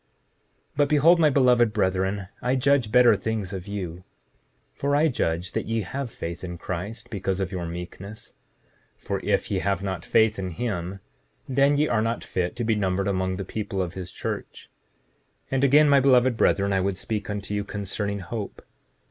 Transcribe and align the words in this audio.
7:39 0.01 0.07
But 0.77 0.89
behold, 0.89 1.19
my 1.19 1.29
beloved 1.29 1.73
brethren, 1.73 2.27
I 2.41 2.55
judge 2.55 2.91
better 2.91 3.15
things 3.15 3.53
of 3.53 3.67
you, 3.67 4.03
for 4.73 4.95
I 4.95 5.09
judge 5.09 5.51
that 5.51 5.67
ye 5.67 5.81
have 5.81 6.09
faith 6.09 6.43
in 6.43 6.57
Christ 6.57 7.11
because 7.11 7.39
of 7.39 7.51
your 7.51 7.67
meekness; 7.67 8.33
for 8.97 9.19
if 9.23 9.51
ye 9.51 9.59
have 9.59 9.83
not 9.83 10.03
faith 10.03 10.39
in 10.39 10.49
him 10.57 11.01
then 11.47 11.77
ye 11.77 11.87
are 11.87 12.01
not 12.01 12.23
fit 12.23 12.55
to 12.55 12.63
be 12.63 12.73
numbered 12.73 13.07
among 13.07 13.35
the 13.35 13.45
people 13.45 13.79
of 13.79 13.93
his 13.93 14.11
church. 14.11 14.71
7:40 15.43 15.47
And 15.51 15.63
again, 15.65 15.87
my 15.87 15.99
beloved 15.99 16.35
brethren, 16.35 16.73
I 16.73 16.79
would 16.81 16.97
speak 16.97 17.29
unto 17.29 17.53
you 17.53 17.63
concerning 17.63 18.21
hope. 18.21 18.63